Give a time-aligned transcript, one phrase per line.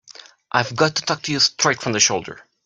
[0.51, 2.43] I've got to talk to you straight from the shoulder.